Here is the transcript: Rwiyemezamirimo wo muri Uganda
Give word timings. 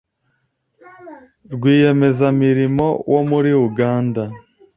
Rwiyemezamirimo 1.53 2.87
wo 3.11 3.21
muri 3.29 3.51
Uganda 3.67 4.21